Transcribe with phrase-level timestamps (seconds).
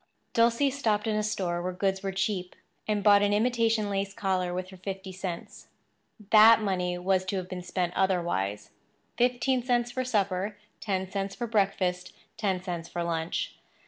[0.33, 2.55] Dulcie stopped in a store where goods were cheap
[2.87, 5.67] and bought an imitation lace collar with her fifty cents.
[6.31, 12.15] That money was to have been spent otherwise—fifteen cents for supper, ten cents for breakfast,
[12.35, 13.53] ten cents for lunch.